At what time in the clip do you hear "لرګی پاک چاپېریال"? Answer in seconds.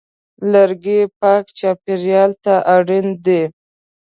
0.51-2.31